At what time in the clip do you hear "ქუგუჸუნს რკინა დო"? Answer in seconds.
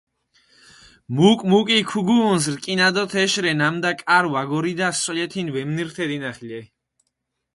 1.89-3.03